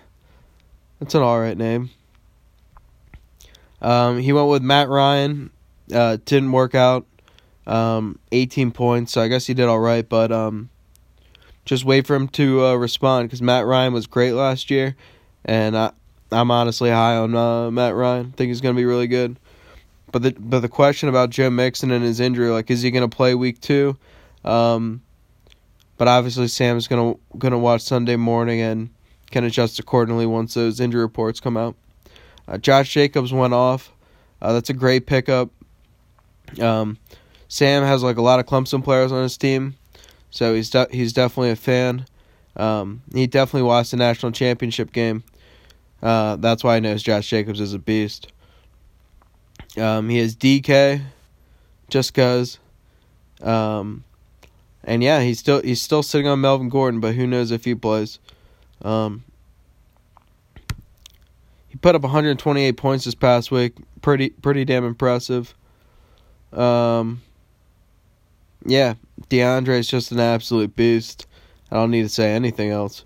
that's 1.00 1.14
an 1.14 1.22
alright 1.22 1.58
name. 1.58 1.90
Um, 3.80 4.20
he 4.20 4.32
went 4.32 4.48
with 4.48 4.62
Matt 4.62 4.88
Ryan. 4.88 5.50
Uh, 5.92 6.18
didn't 6.24 6.52
work 6.52 6.74
out. 6.74 7.04
Um, 7.66 8.18
18 8.30 8.72
points, 8.72 9.12
so 9.12 9.20
I 9.20 9.28
guess 9.28 9.46
he 9.46 9.54
did 9.54 9.68
all 9.68 9.80
right. 9.80 10.08
But 10.08 10.32
um, 10.32 10.70
just 11.64 11.84
wait 11.84 12.06
for 12.06 12.14
him 12.14 12.28
to 12.28 12.64
uh, 12.64 12.74
respond 12.74 13.28
because 13.28 13.42
Matt 13.42 13.66
Ryan 13.66 13.92
was 13.92 14.06
great 14.06 14.32
last 14.32 14.70
year, 14.70 14.96
and 15.44 15.76
I, 15.76 15.92
I'm 16.30 16.50
honestly 16.50 16.90
high 16.90 17.16
on 17.16 17.34
uh, 17.34 17.70
Matt 17.70 17.94
Ryan. 17.94 18.32
I 18.32 18.36
think 18.36 18.48
he's 18.48 18.60
gonna 18.60 18.74
be 18.74 18.84
really 18.84 19.06
good. 19.06 19.38
But 20.10 20.22
the 20.22 20.32
but 20.38 20.60
the 20.60 20.68
question 20.68 21.08
about 21.08 21.30
Joe 21.30 21.50
Mixon 21.50 21.90
and 21.90 22.04
his 22.04 22.20
injury, 22.20 22.50
like, 22.50 22.70
is 22.70 22.82
he 22.82 22.90
gonna 22.90 23.08
play 23.08 23.34
week 23.34 23.60
two? 23.60 23.96
Um, 24.44 25.02
but 25.96 26.08
obviously 26.08 26.48
Sam's 26.48 26.88
gonna 26.88 27.14
gonna 27.38 27.58
watch 27.58 27.82
Sunday 27.82 28.16
morning 28.16 28.60
and 28.60 28.90
can 29.30 29.44
adjust 29.44 29.78
accordingly 29.78 30.26
once 30.26 30.54
those 30.54 30.80
injury 30.80 31.00
reports 31.00 31.40
come 31.40 31.56
out. 31.56 31.76
Uh, 32.46 32.58
Josh 32.58 32.92
Jacobs 32.92 33.32
went 33.32 33.54
off. 33.54 33.92
Uh, 34.40 34.52
that's 34.52 34.68
a 34.68 34.74
great 34.74 35.06
pickup. 35.06 35.50
Um, 36.60 36.98
Sam 37.48 37.84
has 37.84 38.02
like 38.02 38.16
a 38.16 38.22
lot 38.22 38.40
of 38.40 38.46
Clemson 38.46 38.82
players 38.82 39.12
on 39.12 39.22
his 39.22 39.38
team. 39.38 39.76
So 40.32 40.54
he's 40.54 40.70
de- 40.70 40.88
he's 40.90 41.12
definitely 41.12 41.50
a 41.50 41.56
fan. 41.56 42.06
Um, 42.56 43.02
he 43.14 43.26
definitely 43.26 43.68
watched 43.68 43.92
the 43.92 43.98
national 43.98 44.32
championship 44.32 44.90
game. 44.92 45.22
Uh, 46.02 46.36
that's 46.36 46.64
why 46.64 46.74
he 46.74 46.80
knows 46.80 47.02
Josh 47.02 47.28
Jacobs 47.28 47.60
is 47.60 47.74
a 47.74 47.78
beast. 47.78 48.32
Um, 49.78 50.08
he 50.08 50.18
has 50.18 50.34
DK, 50.34 51.02
just 51.88 52.12
cause. 52.14 52.58
Um, 53.40 54.04
and 54.82 55.02
yeah, 55.02 55.20
he's 55.20 55.38
still 55.38 55.62
he's 55.62 55.80
still 55.80 56.02
sitting 56.02 56.26
on 56.26 56.40
Melvin 56.40 56.70
Gordon, 56.70 56.98
but 56.98 57.14
who 57.14 57.26
knows 57.26 57.50
if 57.50 57.64
he 57.64 57.74
plays. 57.74 58.18
Um, 58.80 59.24
he 61.68 61.76
put 61.76 61.94
up 61.94 62.02
128 62.02 62.76
points 62.76 63.04
this 63.04 63.14
past 63.14 63.50
week. 63.50 63.74
Pretty 64.00 64.30
pretty 64.30 64.64
damn 64.64 64.84
impressive. 64.84 65.54
Um, 66.52 67.22
yeah, 68.64 68.94
DeAndre 69.28 69.78
is 69.78 69.88
just 69.88 70.12
an 70.12 70.20
absolute 70.20 70.76
beast. 70.76 71.26
I 71.70 71.76
don't 71.76 71.90
need 71.90 72.02
to 72.02 72.08
say 72.08 72.32
anything 72.32 72.70
else. 72.70 73.04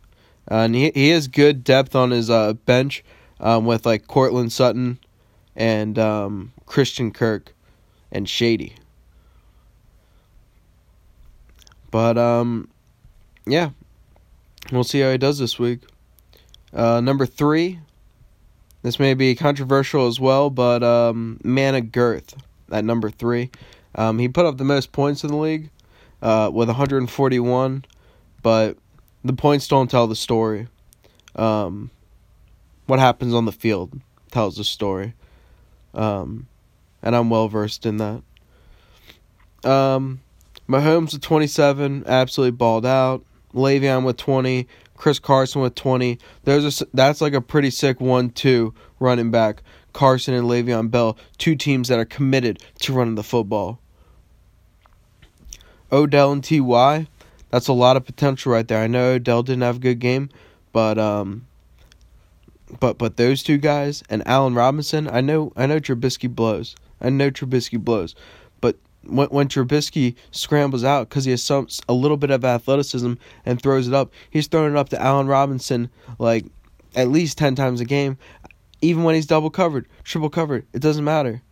Uh, 0.51 0.57
and 0.57 0.75
he 0.75 0.91
he 0.95 1.11
has 1.11 1.29
good 1.29 1.65
depth 1.65 1.95
on 1.95 2.11
his 2.11 2.31
uh, 2.31 2.53
bench 2.53 3.05
um, 3.41 3.67
with 3.67 3.85
like 3.87 4.07
Courtland 4.07 4.53
Sutton 4.53 4.99
and 5.55 5.99
um, 5.99 6.53
Christian 6.67 7.11
Kirk 7.11 7.55
and 8.13 8.29
Shady. 8.29 8.75
But 11.91 12.19
um, 12.19 12.69
yeah, 13.47 13.71
we'll 14.71 14.85
see 14.85 15.01
how 15.01 15.11
he 15.11 15.19
does 15.19 15.39
this 15.39 15.59
week. 15.59 15.81
Uh, 16.73 17.01
number 17.01 17.27
three, 17.27 17.81
this 18.83 18.99
may 18.99 19.15
be 19.15 19.35
controversial 19.35 20.07
as 20.07 20.21
well, 20.21 20.51
but 20.51 20.83
um, 20.83 21.41
Mana 21.43 21.81
Girth 21.81 22.35
at 22.71 22.85
number 22.85 23.11
three. 23.11 23.51
Um, 23.97 24.19
he 24.19 24.29
put 24.29 24.47
up 24.47 24.59
the 24.59 24.65
most 24.65 24.93
points 24.93 25.25
in 25.25 25.31
the 25.31 25.37
league 25.37 25.71
uh, 26.23 26.51
with 26.53 26.69
141, 26.69 27.85
but 28.43 28.77
the 29.25 29.33
points 29.33 29.67
don't 29.67 29.91
tell 29.91 30.07
the 30.07 30.15
story. 30.15 30.69
Um, 31.35 31.91
what 32.87 32.99
happens 33.01 33.35
on 33.35 33.47
the 33.47 33.53
field 33.53 34.01
tells 34.31 34.57
the 34.57 34.65
story. 34.65 35.15
Um, 35.95 36.47
and 37.03 37.17
I'm 37.17 37.31
well 37.31 37.49
versed 37.49 37.87
in 37.87 37.97
that. 37.97 38.23
Um, 39.69 40.21
Mahomes 40.69 41.13
with 41.13 41.23
27, 41.23 42.05
absolutely 42.07 42.53
balled 42.53 42.87
out. 42.87 43.25
Le'Veon 43.55 44.05
with 44.05 44.19
20, 44.19 44.67
Chris 44.97 45.19
Carson 45.19 45.63
with 45.63 45.75
20. 45.75 46.19
There's 46.45 46.83
a, 46.83 46.87
that's 46.93 47.21
like 47.21 47.33
a 47.33 47.41
pretty 47.41 47.71
sick 47.71 48.01
one-two 48.01 48.75
running 49.01 49.31
back. 49.31 49.63
Carson 49.93 50.35
and 50.35 50.47
Le'Veon 50.47 50.91
Bell, 50.91 51.17
two 51.39 51.55
teams 51.55 51.89
that 51.89 51.99
are 51.99 52.05
committed 52.05 52.63
to 52.81 52.93
running 52.93 53.15
the 53.15 53.23
football. 53.23 53.81
Odell 55.93 56.33
and 56.33 56.43
Ty, 56.43 57.07
that's 57.51 57.69
a 57.69 57.73
lot 57.73 57.97
of 57.97 58.05
potential 58.05 58.53
right 58.53 58.67
there. 58.67 58.83
I 58.83 58.87
know 58.87 59.13
Odell 59.13 59.43
didn't 59.43 59.63
have 59.63 59.77
a 59.77 59.81
good 59.81 59.99
game, 59.99 60.31
but 60.73 60.99
um, 60.99 61.47
but 62.81 62.99
but 62.99 63.17
those 63.17 63.43
two 63.43 63.59
guys 63.59 64.03
and 64.11 64.27
Allen 64.27 64.55
Robinson, 64.55 65.09
I 65.09 65.21
know 65.21 65.53
I 65.57 65.67
know 65.67 65.79
Trubisky 65.79 66.33
blows. 66.33 66.75
I 67.01 67.11
know 67.11 67.31
Trubisky 67.31 67.79
blows, 67.79 68.15
but 68.61 68.77
when 69.05 69.29
when 69.29 69.49
Trubisky 69.49 70.17
scrambles 70.33 70.85
out 70.85 71.09
because 71.09 71.25
he 71.25 71.31
has 71.31 71.43
some 71.43 71.69
a 71.89 71.93
little 71.93 72.17
bit 72.17 72.31
of 72.31 72.45
athleticism 72.45 73.15
and 73.45 73.63
throws 73.63 73.87
it 73.87 73.95
up, 73.95 74.13
he's 74.31 74.49
throwing 74.49 74.73
it 74.73 74.79
up 74.79 74.89
to 74.91 75.01
Allen 75.01 75.29
Robinson 75.29 75.89
like 76.19 76.45
at 76.95 77.09
least 77.09 77.39
ten 77.39 77.55
times 77.55 77.81
a 77.81 77.85
game, 77.85 78.19
even 78.81 79.05
when 79.05 79.15
he's 79.15 79.27
double 79.27 79.51
covered, 79.51 79.87
triple 80.03 80.31
covered. 80.31 80.67
It 80.73 80.81
doesn't 80.81 81.05
matter. 81.05 81.43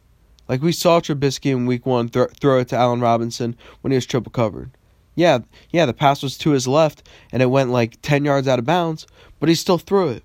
Like 0.48 0.62
we 0.62 0.72
saw 0.72 1.00
Trubisky 1.00 1.50
in 1.50 1.66
week 1.66 1.86
one 1.86 2.08
th- 2.08 2.30
throw 2.40 2.58
it 2.58 2.68
to 2.68 2.76
Allen 2.76 3.00
Robinson 3.00 3.56
when 3.80 3.90
he 3.90 3.96
was 3.96 4.06
triple 4.06 4.30
covered. 4.30 4.70
Yeah, 5.14 5.38
yeah, 5.70 5.86
the 5.86 5.92
pass 5.92 6.22
was 6.22 6.36
to 6.38 6.50
his 6.50 6.66
left 6.66 7.08
and 7.32 7.42
it 7.42 7.46
went 7.46 7.70
like 7.70 8.00
10 8.02 8.24
yards 8.24 8.48
out 8.48 8.58
of 8.58 8.64
bounds, 8.64 9.06
but 9.40 9.48
he 9.48 9.54
still 9.54 9.78
threw 9.78 10.08
it. 10.08 10.24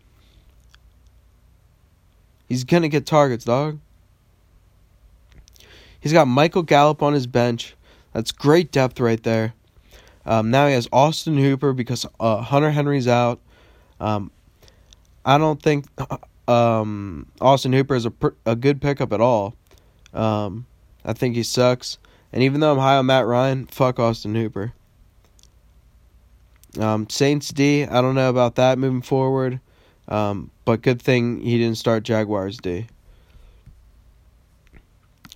He's 2.48 2.64
to 2.64 2.90
get 2.90 3.06
targets, 3.06 3.46
dog. 3.46 3.80
He's 6.00 6.14
got 6.14 6.26
Michael 6.26 6.64
Gallup 6.64 7.04
on 7.04 7.14
his 7.14 7.28
bench. 7.28 7.76
That's 8.14 8.32
great 8.32 8.72
depth 8.72 9.00
right 9.00 9.22
there. 9.22 9.54
Um, 10.26 10.50
now 10.50 10.68
he 10.68 10.74
has 10.74 10.88
Austin 10.92 11.38
Hooper 11.38 11.74
because 11.74 12.06
uh, 12.20 12.42
Hunter 12.42 12.72
Henry's 12.72 13.08
out. 13.08 13.40
Um, 14.00 14.32
I 15.26 15.38
don't 15.38 15.62
think 15.62 15.86
um, 16.50 17.28
Austin 17.40 17.74
Hooper 17.74 17.96
is 17.96 18.06
a, 18.06 18.12
pr- 18.12 18.30
a 18.46 18.56
good 18.56 18.82
pickup 18.82 19.14
at 19.14 19.22
all. 19.22 19.56
Um, 20.14 20.66
I 21.06 21.14
think 21.14 21.36
he 21.36 21.44
sucks. 21.44 21.98
And 22.32 22.44
even 22.44 22.60
though 22.60 22.72
I'm 22.72 22.80
high 22.80 22.98
on 22.98 23.08
Matt 23.08 23.26
Ryan, 23.26 23.66
fuck 23.68 24.00
Austin 24.00 24.36
Hooper. 24.36 24.74
Um, 26.80 27.10
Saints 27.10 27.50
D, 27.50 27.84
I 27.86 28.02
don't 28.02 28.16
know 28.16 28.30
about 28.30 28.56
that 28.56 28.78
moving 28.78 29.02
forward. 29.02 29.60
Um, 30.08 30.52
but 30.66 30.82
good 30.82 31.02
thing 31.02 31.42
he 31.42 31.58
didn't 31.58 31.78
start 31.78 32.04
Jaguars 32.04 32.58
D. 32.58 32.88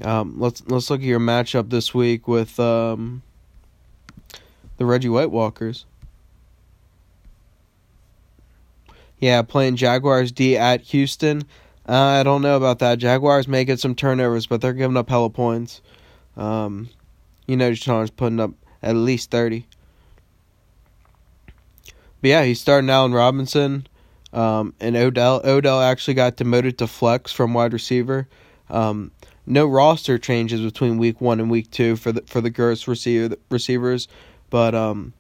Um, 0.02 0.40
let's 0.40 0.64
let's 0.68 0.90
look 0.90 1.02
at 1.02 1.06
your 1.06 1.20
matchup 1.20 1.70
this 1.70 1.94
week 1.94 2.28
with 2.28 2.60
um, 2.60 3.22
the 4.78 4.86
Reggie 4.86 5.10
White 5.10 5.32
Walkers. 5.32 5.86
Yeah, 9.20 9.42
playing 9.44 9.76
Jaguars 9.76 10.32
D 10.32 10.58
at 10.58 10.82
Houston. 10.82 11.44
Uh, 11.88 11.94
I 11.94 12.24
don't 12.24 12.42
know 12.42 12.56
about 12.56 12.80
that. 12.80 12.98
Jaguars 12.98 13.48
may 13.48 13.66
get 13.66 13.80
some 13.80 13.96
turnovers, 13.96 14.48
but 14.48 14.62
they're 14.62 14.74
giving 14.74 14.98
up 14.98 15.10
hella 15.10 15.30
points. 15.30 15.82
Um, 16.38 16.90
you 17.46 17.58
know, 17.58 17.72
Deshaun's 17.72 18.10
putting 18.10 18.40
up 18.40 18.52
at 18.82 18.96
least 18.96 19.32
30. 19.32 19.68
But 22.22 22.30
yeah, 22.30 22.44
he's 22.44 22.62
starting 22.62 22.90
Allen 22.90 23.12
Robinson 23.12 23.86
um, 24.32 24.74
and 24.80 24.96
Odell. 24.96 25.42
Odell 25.44 25.82
actually 25.82 26.14
got 26.14 26.38
demoted 26.38 26.78
to 26.78 26.88
flex 26.88 27.34
from 27.34 27.54
wide 27.54 27.74
receiver. 27.74 28.28
Um, 28.70 29.12
no 29.46 29.68
roster 29.68 30.18
changes 30.18 30.62
between 30.62 30.98
week 30.98 31.20
one 31.20 31.42
and 31.42 31.52
week 31.52 31.70
two 31.70 31.98
for 31.98 32.14
the 32.14 32.22
for 32.22 32.40
the 32.40 32.50
Girth 32.50 32.88
receiver 32.88 33.36
receivers, 33.50 34.08
but 34.50 34.74
um, 34.74 35.14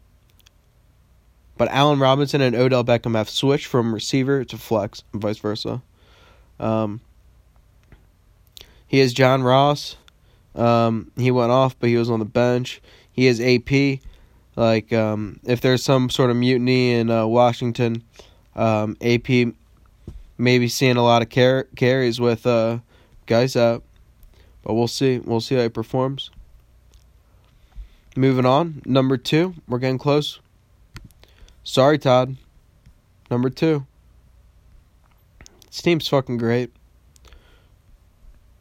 But 1.57 1.67
Allen 1.69 1.99
Robinson 1.99 2.41
and 2.41 2.55
Odell 2.55 2.83
Beckham 2.83 3.15
have 3.15 3.29
switched 3.29 3.65
from 3.67 3.93
receiver 3.93 4.43
to 4.45 4.57
flex 4.57 5.03
and 5.11 5.21
vice 5.21 5.37
versa. 5.39 5.81
Um, 6.59 7.01
he 8.87 8.99
has 8.99 9.13
John 9.13 9.43
Ross. 9.43 9.97
Um, 10.55 11.11
he 11.17 11.31
went 11.31 11.51
off, 11.51 11.77
but 11.79 11.89
he 11.89 11.97
was 11.97 12.09
on 12.09 12.19
the 12.19 12.25
bench. 12.25 12.81
He 13.11 13.25
has 13.25 13.41
AP. 13.41 13.99
Like, 14.55 14.93
um, 14.93 15.39
if 15.43 15.61
there's 15.61 15.83
some 15.83 16.09
sort 16.09 16.29
of 16.29 16.35
mutiny 16.35 16.91
in 16.91 17.09
uh, 17.09 17.25
Washington, 17.25 18.03
um, 18.55 18.95
AP 19.01 19.53
maybe 20.37 20.67
seeing 20.67 20.97
a 20.97 21.03
lot 21.03 21.21
of 21.21 21.29
car- 21.29 21.67
carries 21.75 22.19
with 22.19 22.45
uh, 22.45 22.79
guys 23.25 23.55
out. 23.55 23.83
But 24.63 24.75
we'll 24.75 24.87
see. 24.87 25.19
We'll 25.19 25.41
see 25.41 25.55
how 25.55 25.63
he 25.63 25.69
performs. 25.69 26.29
Moving 28.15 28.45
on. 28.45 28.81
Number 28.85 29.17
two. 29.17 29.55
We're 29.67 29.79
getting 29.79 29.97
close. 29.97 30.39
Sorry, 31.63 31.97
Todd. 31.97 32.37
Number 33.31 33.49
two. 33.49 33.85
This 35.73 35.81
team's 35.81 36.07
fucking 36.07 36.37
great. 36.37 36.71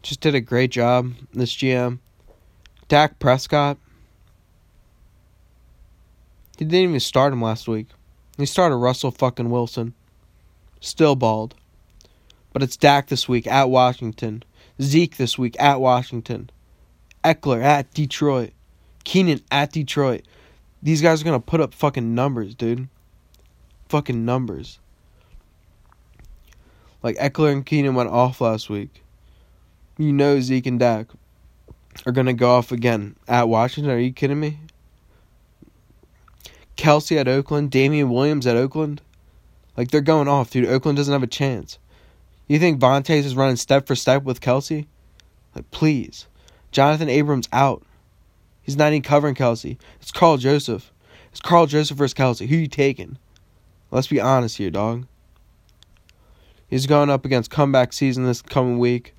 Just 0.01 0.23
did 0.23 0.35
a 0.35 0.41
great 0.41 0.71
job, 0.71 1.13
this 1.35 1.55
GM. 1.55 1.99
Dak 2.89 3.19
Prescott. 3.19 3.77
He 6.57 6.65
didn't 6.65 6.89
even 6.89 7.01
start 7.01 7.35
him 7.35 7.43
last 7.43 7.69
week. 7.69 7.89
He 8.39 8.47
started 8.47 8.77
Russell 8.77 9.11
fucking 9.11 9.51
Wilson. 9.51 9.93
Still 10.81 11.15
bald. 11.15 11.55
But 12.55 12.63
it's 12.63 12.79
Dak 12.79 13.09
this 13.09 13.29
week 13.29 13.47
at 13.47 13.69
Washington. 13.69 14.43
Zeke 14.81 15.19
this 15.19 15.37
week 15.37 15.55
at 15.61 15.83
Washington. 15.83 16.49
Ekeler 17.23 17.63
at 17.63 17.93
Detroit. 17.93 18.53
Keenan 19.05 19.43
at 19.51 19.71
Detroit. 19.71 20.23
These 20.83 21.03
guys 21.03 21.21
are 21.21 21.27
going 21.27 21.39
to 21.39 21.45
put 21.45 21.61
up 21.61 21.75
fucking 21.75 22.15
numbers, 22.15 22.55
dude. 22.55 22.89
Fucking 23.91 24.25
numbers. 24.25 24.79
Like 27.03 27.17
Ekeler 27.17 27.53
and 27.53 27.67
Keenan 27.67 27.95
went 27.95 28.11
off 28.11 28.41
last 28.41 28.71
week. 28.71 29.03
You 29.99 30.13
know 30.13 30.41
Zeke 30.41 30.67
and 30.67 30.79
Dak 30.79 31.09
are 32.07 32.13
to 32.13 32.33
go 32.33 32.51
off 32.51 32.73
again 32.73 33.17
at 33.29 33.49
Washington. 33.49 33.93
Are 33.93 33.99
you 33.99 34.13
kidding 34.13 34.41
me? 34.41 34.59
Kelce 36.77 37.19
at 37.19 37.29
Oakland. 37.29 37.71
Damien 37.71 38.11
Williams 38.11 38.47
at 38.47 38.57
Oakland. 38.57 39.03
Like, 39.77 39.91
they're 39.91 40.01
going 40.01 40.29
off, 40.29 40.51
dude. 40.51 40.67
Oakland 40.67 40.97
doesn't 40.97 41.13
have 41.13 41.23
a 41.23 41.29
chance. 41.29 41.79
You 42.49 42.59
think 42.59 42.81
Vontaze 42.81 43.25
is 43.25 43.37
running 43.37 43.57
step 43.57 43.87
for 43.87 43.95
step 43.95 44.25
with 44.25 44.41
Kelce? 44.41 44.87
Like, 45.55 45.71
please. 45.71 46.27
Jonathan 46.71 47.09
Abrams 47.09 47.49
out. 47.53 47.83
He's 48.63 48.77
not 48.77 48.89
even 48.89 49.03
covering 49.03 49.35
Kelce. 49.35 49.77
It's 50.01 50.13
Karl 50.13 50.37
Joseph. 50.37 50.93
It's 51.31 51.41
Karl 51.41 51.67
Joseph 51.67 51.97
versus 51.97 52.15
Kelce. 52.15 52.47
Who 52.47 52.57
you 52.57 52.69
taking? 52.69 53.19
Let's 53.91 54.07
be 54.07 54.21
honest 54.21 54.57
here, 54.59 54.71
dog. 54.71 55.07
He's 56.73 56.87
going 56.87 57.11
up 57.11 57.27
against 57.27 57.51
comeback 57.51 57.93
season 57.93 58.25
this 58.25 58.41
coming 58.41 58.79
week. 58.79 59.13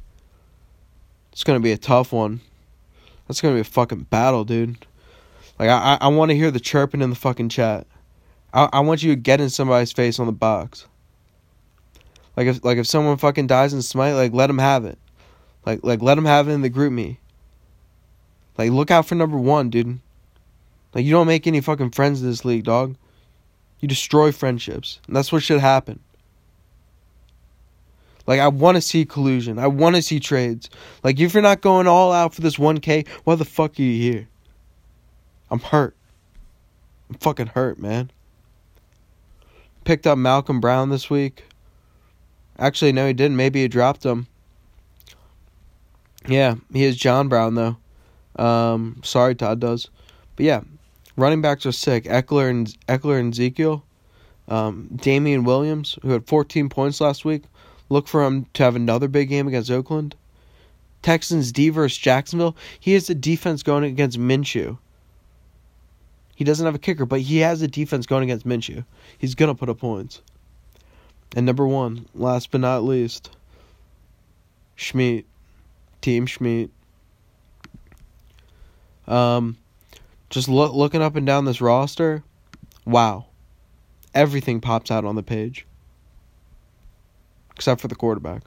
It's 1.32 1.44
gonna 1.44 1.60
be 1.60 1.72
a 1.72 1.78
tough 1.78 2.12
one. 2.12 2.42
That's 3.28 3.42
gonna 3.42 3.54
be 3.54 3.62
a 3.62 3.64
fucking 3.64 4.08
battle, 4.10 4.44
dude. 4.44 4.88
Like 5.60 5.70
I, 5.70 6.00
I, 6.02 6.08
want 6.08 6.32
to 6.32 6.36
hear 6.36 6.50
the 6.50 6.60
chirping 6.60 7.04
in 7.04 7.12
the 7.12 7.16
fucking 7.16 7.50
chat. 7.50 7.86
I, 8.56 8.70
I 8.74 8.80
want 8.80 9.04
you 9.04 9.12
to 9.12 9.16
get 9.16 9.40
in 9.40 9.52
somebody's 9.52 9.92
face 9.92 10.18
on 10.18 10.26
the 10.26 10.32
box. 10.32 10.88
Like 12.36 12.48
if, 12.48 12.66
like 12.66 12.80
if 12.80 12.88
someone 12.88 13.18
fucking 13.18 13.46
dies 13.46 13.72
in 13.72 13.84
smite, 13.84 14.16
like 14.16 14.34
let 14.34 14.48
them 14.48 14.58
have 14.58 14.84
it. 14.84 14.98
Like, 15.64 15.84
like 15.84 16.02
let 16.02 16.16
them 16.16 16.26
have 16.26 16.48
it 16.48 16.54
in 16.54 16.62
the 16.62 16.72
GroupMe. 16.72 17.18
Like, 18.58 18.72
look 18.72 18.90
out 18.90 19.06
for 19.06 19.14
number 19.14 19.38
one, 19.38 19.70
dude. 19.70 20.00
Like, 20.96 21.06
you 21.06 21.12
don't 21.12 21.28
make 21.28 21.46
any 21.46 21.62
fucking 21.62 21.92
friends 21.92 22.24
in 22.24 22.28
this 22.28 22.44
league, 22.46 22.64
dog. 22.64 22.96
You 23.80 23.88
destroy 23.88 24.32
friendships. 24.32 25.00
And 25.06 25.16
that's 25.16 25.32
what 25.32 25.44
should 25.44 25.60
happen. 25.60 26.00
Like, 28.26 28.40
I 28.40 28.48
want 28.48 28.76
to 28.76 28.82
see 28.82 29.06
collusion. 29.06 29.60
I 29.60 29.68
want 29.68 29.96
to 29.96 30.02
see 30.02 30.20
trades. 30.20 30.70
Like, 31.04 31.20
if 31.20 31.34
you're 31.34 31.44
not 31.44 31.62
going 31.62 31.88
all 31.88 32.12
out 32.12 32.34
for 32.34 32.42
this 32.42 32.56
1K, 32.56 33.08
why 33.26 33.36
the 33.36 33.46
fuck 33.46 33.78
are 33.80 33.82
you 33.82 34.02
here? 34.02 34.28
I'm 35.52 35.60
hurt. 35.60 35.96
I'm 37.10 37.16
fucking 37.16 37.48
hurt, 37.48 37.80
man. 37.80 38.12
Picked 39.84 40.08
up 40.08 40.18
Malcolm 40.18 40.62
Brown 40.62 40.90
this 40.90 41.10
week. 41.10 41.44
Actually, 42.58 42.94
no, 42.94 43.06
he 43.06 43.14
didn't. 43.14 43.36
Maybe 43.36 43.62
he 43.62 43.68
dropped 43.68 44.06
him. 44.06 44.28
Yeah, 46.28 46.56
he 46.72 46.86
is 46.86 46.96
John 46.96 47.28
Brown, 47.28 47.56
though. 47.56 47.78
Um, 48.42 49.02
sorry, 49.04 49.36
Todd 49.36 49.60
does. 49.60 49.90
But 50.36 50.46
yeah, 50.46 50.62
running 51.18 51.42
backs 51.42 51.66
are 51.66 51.72
sick. 51.72 52.06
Ekeler 52.06 52.50
and 52.50 52.68
Ekeler 52.88 53.20
and 53.20 53.34
Ezekiel. 53.34 53.84
Um, 54.48 54.90
Damien 54.96 55.44
Williams, 55.44 55.98
who 56.02 56.10
had 56.10 56.28
14 56.28 56.70
points 56.70 57.00
last 57.00 57.26
week, 57.26 57.44
look 57.94 58.08
for 58.08 58.24
him 58.24 58.48
to 58.54 58.64
have 58.64 58.76
another 58.76 59.08
big 59.08 59.30
game 59.30 59.48
against 59.48 59.72
Oakland. 59.72 60.16
Texans 61.04 61.52
D 61.52 61.70
versus 61.70 61.98
Jacksonville. 61.98 62.56
He 62.80 62.94
has 62.94 63.08
the 63.08 63.16
defense 63.16 63.62
going 63.62 63.84
against 63.84 64.20
Minshew. 64.20 64.80
He 66.36 66.44
doesn't 66.44 66.66
have 66.66 66.76
a 66.76 66.80
kicker, 66.80 67.06
but 67.06 67.22
he 67.22 67.38
has 67.40 67.62
a 67.62 67.68
defense 67.68 68.08
going 68.08 68.24
against 68.24 68.48
Minshew. 68.48 68.84
He's 69.18 69.36
gonna 69.36 69.54
put 69.54 69.70
up 69.70 69.80
points. 69.80 70.22
And 71.36 71.46
number 71.46 71.68
one, 71.68 72.08
last 72.16 72.52
but 72.52 72.62
not 72.62 72.84
least, 72.84 73.30
Schmeat, 74.78 75.26
Team 76.02 76.26
Schmeat. 76.26 76.70
Um, 79.08 79.58
just 80.30 80.48
look, 80.48 80.74
looking 80.74 81.02
up 81.02 81.16
and 81.16 81.28
down 81.28 81.46
this 81.46 81.62
roster, 81.62 82.24
wow, 82.86 83.26
everything 84.14 84.62
pops 84.62 84.90
out 84.90 85.06
on 85.06 85.16
the 85.16 85.24
page, 85.24 85.66
except 87.64 87.80
for 87.80 87.88
the 87.88 87.96
quarterback. 87.96 88.42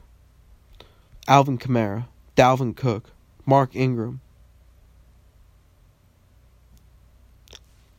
Alvin 1.26 1.56
Kamara, 1.56 2.06
Dalvin 2.36 2.76
Cook, 2.76 3.12
Mark 3.46 3.74
Ingram. 3.74 4.20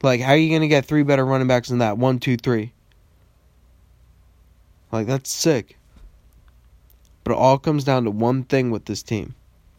Like, 0.04 0.22
how 0.22 0.34
are 0.34 0.38
you 0.38 0.54
gonna 0.54 0.68
get 0.68 0.86
three 0.86 1.02
better 1.02 1.26
running 1.26 1.48
backs 1.48 1.70
than 1.70 1.80
that? 1.80 1.98
One, 1.98 2.20
two, 2.20 2.38
three. 2.38 2.72
Like, 4.92 5.08
that's 5.08 5.32
sick. 5.32 5.80
But 7.24 7.32
it 7.32 7.38
all 7.40 7.58
comes 7.58 7.84
down 7.84 8.04
to 8.04 8.12
one 8.12 8.44
thing 8.44 8.70
with 8.70 8.86
this 8.86 9.02
team. 9.02 9.34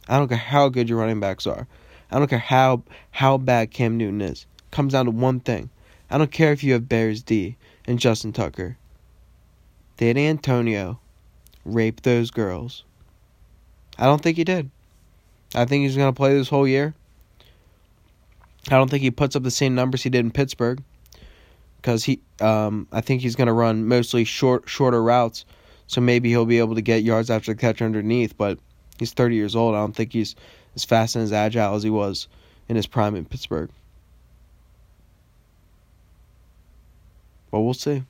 I 0.08 0.18
don't 0.18 0.26
care 0.26 0.36
how 0.36 0.68
good 0.68 0.88
your 0.88 0.98
running 0.98 1.20
backs 1.20 1.46
are. 1.46 1.68
I 2.10 2.18
don't 2.18 2.26
care 2.26 2.40
how 2.40 2.82
how 3.12 3.38
bad 3.38 3.70
Cam 3.70 3.96
Newton 3.96 4.22
is. 4.22 4.44
It 4.58 4.72
comes 4.72 4.92
down 4.92 5.04
to 5.04 5.12
one 5.12 5.38
thing. 5.38 5.70
I 6.10 6.18
don't 6.18 6.32
care 6.32 6.50
if 6.50 6.64
you 6.64 6.72
have 6.72 6.88
Bears 6.88 7.22
D 7.22 7.56
and 7.86 8.00
Justin 8.00 8.32
Tucker. 8.32 8.76
Did 9.98 10.18
Antonio 10.18 10.98
rape 11.74 12.02
those 12.02 12.30
girls? 12.30 12.84
I 13.98 14.04
don't 14.04 14.22
think 14.22 14.36
he 14.36 14.44
did. 14.44 14.70
I 15.54 15.64
think 15.64 15.82
he's 15.82 15.96
going 15.96 16.12
to 16.12 16.16
play 16.16 16.34
this 16.34 16.48
whole 16.48 16.68
year. 16.68 16.94
I 18.66 18.76
don't 18.76 18.90
think 18.90 19.02
he 19.02 19.10
puts 19.10 19.34
up 19.34 19.42
the 19.42 19.50
same 19.50 19.74
numbers 19.74 20.02
he 20.02 20.10
did 20.10 20.24
in 20.24 20.30
Pittsburgh 20.30 20.82
because 21.76 22.04
he 22.04 22.20
um, 22.40 22.86
I 22.92 23.00
think 23.00 23.22
he's 23.22 23.34
going 23.34 23.46
to 23.46 23.52
run 23.52 23.86
mostly 23.86 24.24
short 24.24 24.68
shorter 24.68 25.02
routes. 25.02 25.44
So 25.86 26.02
maybe 26.02 26.28
he'll 26.28 26.44
be 26.44 26.58
able 26.58 26.74
to 26.74 26.82
get 26.82 27.02
yards 27.02 27.30
after 27.30 27.54
the 27.54 27.58
catch 27.58 27.80
underneath, 27.80 28.36
but 28.36 28.58
he's 28.98 29.12
30 29.12 29.36
years 29.36 29.56
old. 29.56 29.74
I 29.74 29.78
don't 29.78 29.96
think 29.96 30.12
he's 30.12 30.36
as 30.76 30.84
fast 30.84 31.16
and 31.16 31.24
as 31.24 31.32
agile 31.32 31.74
as 31.74 31.82
he 31.82 31.88
was 31.88 32.28
in 32.68 32.76
his 32.76 32.86
prime 32.86 33.16
in 33.16 33.24
Pittsburgh. 33.24 33.70
But 37.50 37.60
we'll 37.60 37.72
see. 37.72 38.02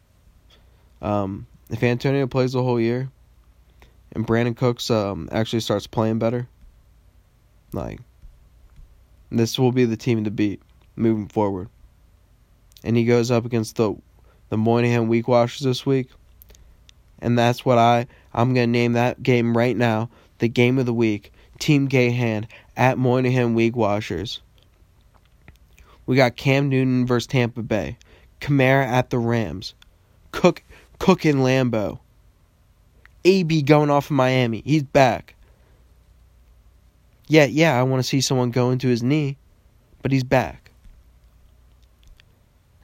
Um, 1.00 1.46
if 1.70 1.80
Antonio 1.84 2.26
plays 2.26 2.52
the 2.52 2.62
whole 2.64 2.80
year 2.80 3.10
and 4.18 4.26
Brandin 4.26 4.56
Cooks 4.56 4.90
um, 4.90 5.28
actually 5.30 5.60
starts 5.60 5.86
playing 5.86 6.18
better, 6.18 6.48
like 7.72 8.00
this 9.30 9.56
will 9.56 9.70
be 9.70 9.84
the 9.84 9.96
team 9.96 10.24
to 10.24 10.30
beat 10.32 10.60
moving 10.96 11.28
forward. 11.28 11.68
And 12.82 12.96
he 12.96 13.04
goes 13.04 13.30
up 13.30 13.44
against 13.44 13.76
the 13.76 13.94
the 14.48 14.56
Moynihan 14.56 15.06
Week 15.06 15.28
Washers 15.28 15.64
this 15.64 15.86
week. 15.86 16.08
And 17.20 17.38
that's 17.38 17.64
what 17.64 17.78
I 17.78 18.08
I'm 18.34 18.54
gonna 18.54 18.66
name 18.66 18.94
that 18.94 19.22
game 19.22 19.56
right 19.56 19.76
now 19.76 20.10
the 20.38 20.48
game 20.48 20.80
of 20.80 20.86
the 20.86 20.92
week. 20.94 21.32
Team 21.60 21.86
Gahan 21.86 22.48
at 22.76 22.98
Moynihan 22.98 23.54
Week 23.54 23.76
Washers. 23.76 24.40
We 26.06 26.16
got 26.16 26.34
Cam 26.34 26.68
Newton 26.68 27.06
versus 27.06 27.28
Tampa 27.28 27.62
Bay. 27.62 27.98
Kamara 28.40 28.84
at 28.84 29.10
the 29.10 29.18
Rams. 29.20 29.74
Cook 30.32 30.64
Cook 30.98 31.24
in 31.24 31.36
Lambeau. 31.36 32.00
AB 33.24 33.62
going 33.62 33.90
off 33.90 34.10
in 34.10 34.16
Miami. 34.16 34.62
He's 34.64 34.82
back. 34.82 35.34
Yeah, 37.26 37.44
yeah, 37.44 37.78
I 37.78 37.82
want 37.82 38.00
to 38.00 38.08
see 38.08 38.20
someone 38.20 38.50
go 38.50 38.70
into 38.70 38.88
his 38.88 39.02
knee, 39.02 39.36
but 40.02 40.12
he's 40.12 40.24
back. 40.24 40.70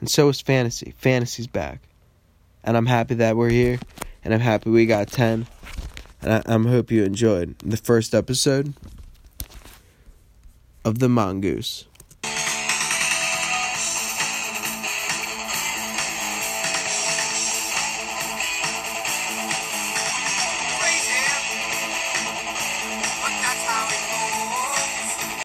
And 0.01 0.11
so 0.11 0.29
is 0.29 0.41
fantasy. 0.41 0.95
Fantasy's 0.99 1.47
back. 1.47 1.81
And 2.63 2.77
I'm 2.77 2.87
happy 2.87 3.15
that 3.15 3.37
we're 3.37 3.49
here. 3.49 3.79
And 4.23 4.35
I'm 4.35 4.41
happy 4.41 4.71
we 4.71 4.85
got 4.85 5.09
10. 5.09 5.47
And 6.21 6.33
I, 6.33 6.43
I 6.47 6.59
hope 6.59 6.91
you 6.91 7.05
enjoyed 7.05 7.59
the 7.61 7.77
first 7.79 8.15
episode 8.15 8.75
of 10.85 10.99
The 10.99 11.09
Mongoose. 11.09 11.87